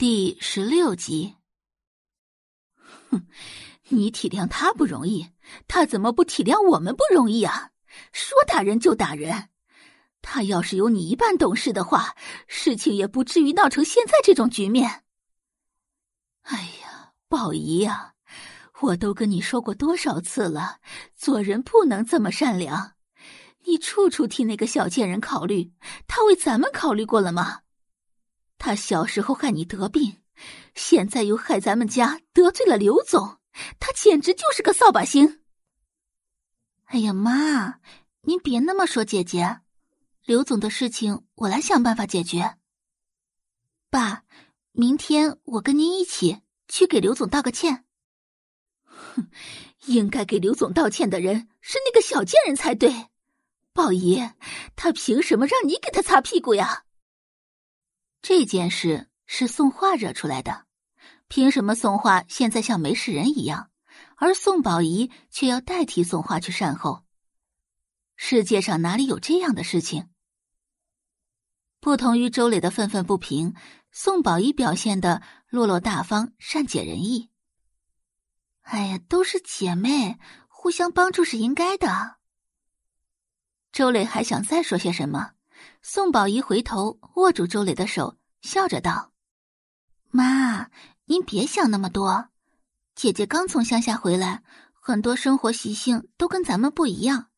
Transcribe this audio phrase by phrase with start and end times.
[0.00, 1.36] 第十六集。
[3.10, 3.26] 哼，
[3.90, 5.28] 你体谅他不容易，
[5.68, 7.72] 他怎么不体谅我们不容易啊？
[8.10, 9.50] 说打人就打人，
[10.22, 12.16] 他要是有你一半懂事的话，
[12.46, 15.04] 事情也不至于闹成现在这种局面。
[16.44, 18.14] 哎呀，宝仪呀，
[18.80, 20.78] 我都跟你说过多少次了，
[21.14, 22.94] 做人不能这么善良。
[23.66, 25.74] 你处处替那个小贱人考虑，
[26.08, 27.60] 他为咱们考虑过了吗？
[28.60, 30.18] 他小时候害你得病，
[30.74, 33.38] 现在又害咱们家得罪了刘总，
[33.80, 35.40] 他简直就是个扫把星。
[36.84, 37.80] 哎呀，妈，
[38.20, 39.60] 您别那么说，姐姐，
[40.26, 42.58] 刘总的事情我来想办法解决。
[43.88, 44.24] 爸，
[44.72, 47.86] 明天我跟您一起去给刘总道个歉。
[48.84, 49.30] 哼，
[49.86, 53.08] 应该给刘总道歉的人是那个小贱人才对，
[53.72, 54.22] 宝姨，
[54.76, 56.84] 他凭什么让你给他擦屁股呀？
[58.22, 60.66] 这件事是宋画惹出来的，
[61.28, 63.70] 凭什么宋画现在像没事人一样，
[64.16, 67.04] 而宋宝仪却要代替宋画去善后？
[68.16, 70.08] 世界上哪里有这样的事情？
[71.80, 73.54] 不同于周磊的愤愤不平，
[73.90, 77.30] 宋宝仪表现的落落大方、善解人意。
[78.60, 82.18] 哎呀，都是姐妹，互相帮助是应该的。
[83.72, 85.32] 周磊还想再说些什么。
[85.82, 89.12] 宋宝仪回头握住周磊的手，笑着道
[90.10, 90.70] ：“妈，
[91.06, 92.28] 您别想那么多。
[92.94, 97.28] 姐姐刚从乡下回来，很多生活习性都跟咱们不一样，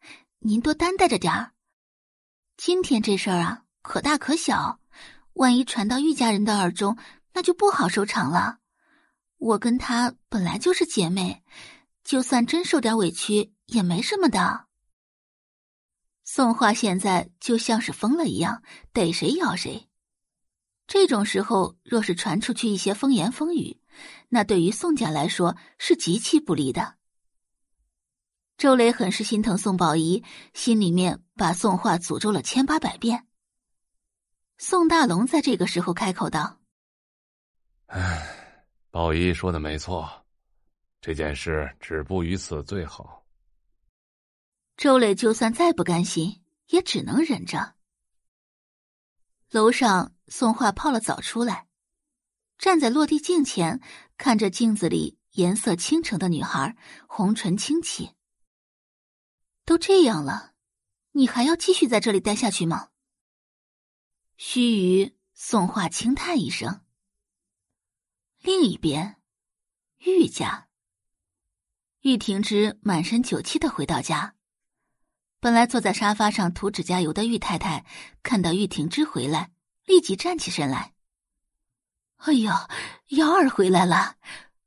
[0.41, 1.53] 您多担待着点儿。
[2.57, 4.81] 今天这事儿啊，可大可小，
[5.35, 6.97] 万一传到玉家人的耳中，
[7.33, 8.59] 那就不好收场了。
[9.39, 11.43] 我跟她本来就是姐妹，
[12.03, 14.67] 就算真受点委屈也没什么的。”
[16.35, 18.63] 宋画现在就像是疯了一样，
[18.95, 19.87] 逮谁咬谁。
[20.87, 23.79] 这种时候，若是传出去一些风言风语，
[24.31, 26.95] 那对于宋家来说是极其不利的。
[28.57, 30.25] 周雷很是心疼宋宝仪，
[30.55, 33.27] 心里面把宋画诅咒了千八百遍。
[34.57, 36.63] 宋大龙在这个时候开口道
[37.93, 40.11] ：“唉，宝仪说的没错，
[40.99, 43.22] 这件事止步于此最好。”
[44.77, 47.77] 周磊就算再不甘心，也只能忍着。
[49.51, 51.69] 楼上，宋画泡了澡出来，
[52.59, 53.81] 站在落地镜前，
[54.17, 58.17] 看着镜子里颜色倾城的女孩，红唇轻启。
[59.65, 60.55] 都这样了，
[61.13, 62.89] 你还要继续在这里待下去吗？
[64.37, 66.85] 须臾，宋画轻叹一声。
[68.41, 69.21] 另一边，
[69.99, 70.69] 玉家，
[72.01, 74.35] 玉婷之满身酒气的回到家。
[75.43, 77.85] 本来坐在沙发上涂指甲油的玉太太，
[78.23, 79.51] 看到玉婷之回来，
[79.85, 80.95] 立即站起身来。
[82.23, 82.53] “哎呦，
[83.09, 84.15] 幺儿回来了，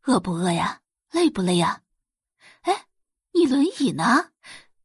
[0.01, 0.81] 饿不饿呀？
[1.11, 1.81] 累不累呀？
[2.63, 2.87] 哎，
[3.31, 4.31] 你轮椅呢？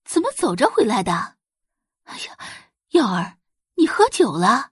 [0.04, 1.12] 怎么走着回来的？
[2.04, 2.38] 哎呀，
[2.90, 3.38] 幺儿，
[3.74, 4.70] 你喝酒了？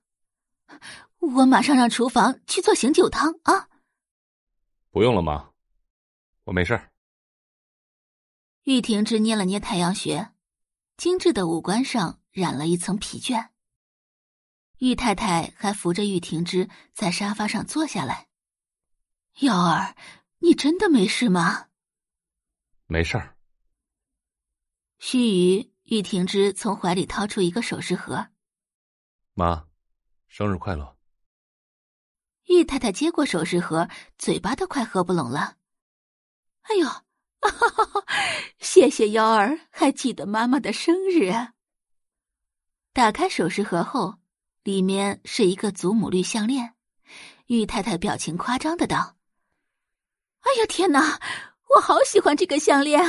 [1.18, 3.68] 我马上让厨房去做醒酒汤啊。
[4.90, 5.50] ”“不用了，妈，
[6.44, 6.92] 我没事儿。”
[8.62, 10.30] 玉婷之捏了捏太阳穴。
[10.98, 13.50] 精致的五官上染了一层疲倦。
[14.78, 18.28] 玉太太还扶着玉婷之在沙发上坐下来。
[19.38, 19.94] 瑶儿，
[20.38, 21.68] 你真的没事吗？
[22.86, 23.38] 没事儿。
[24.98, 28.30] 须臾，玉婷之从怀里掏出一个首饰盒。
[29.34, 29.68] 妈，
[30.26, 30.98] 生日快乐。
[32.46, 33.88] 玉太太接过首饰盒，
[34.18, 35.58] 嘴巴都快合不拢了。
[36.62, 36.88] 哎呦！
[38.60, 41.32] 谢谢幺儿，还记得妈妈的生日。
[42.92, 44.18] 打开首饰盒后，
[44.64, 46.74] 里面是一个祖母绿项链。
[47.46, 49.16] 玉太太表情夸张的道
[50.40, 51.20] ：“哎呀天哪，
[51.76, 53.00] 我好喜欢这个项链！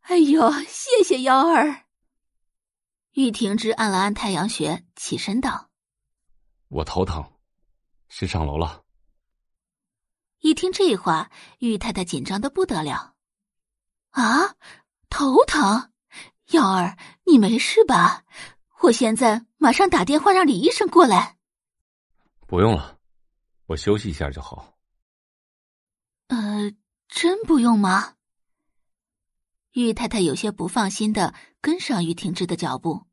[0.00, 1.84] 哎呦，谢谢幺儿。”
[3.12, 5.70] 玉婷之按了按太阳穴，起身道
[6.68, 7.24] ：“我头疼，
[8.08, 8.82] 先上楼了。”
[10.40, 11.30] 一听这话，
[11.60, 13.13] 玉太太紧张的不得了。
[14.14, 14.54] 啊，
[15.10, 15.90] 头疼，
[16.52, 18.24] 幺儿，你没事吧？
[18.82, 21.36] 我现在马上打电话让李医生过来。
[22.46, 22.98] 不用了，
[23.66, 24.78] 我休息一下就好。
[26.28, 26.70] 呃，
[27.08, 28.14] 真不用吗？
[29.72, 33.06] 玉太太有些不放心的跟上于婷之的脚步。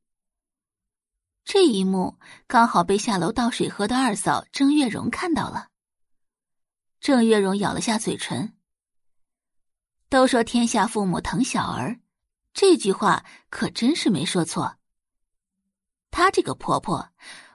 [1.44, 5.69] 这一幕刚好被下楼倒水喝的二嫂郑月荣看到了。
[7.00, 8.56] 郑月荣咬了下嘴唇。
[10.12, 11.98] 都说天下父母疼小儿，
[12.54, 14.75] 这句话可真是没说错。
[16.12, 17.12] 她这个婆婆，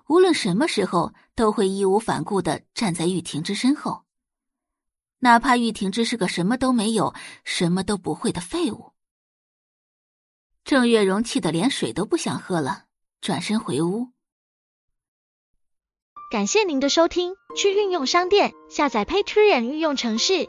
[0.06, 4.06] 无论什么时候都会义无反顾的站在玉婷之身后。
[5.19, 7.12] 哪怕玉婷之是个什么都没有、
[7.44, 8.94] 什么都不会的废物。
[10.64, 12.87] 郑月荣气得连水都不想喝了，
[13.20, 14.12] 转身回屋。
[16.31, 20.49] 感谢您的收听，去运用商店下载 Patreon 运用城市，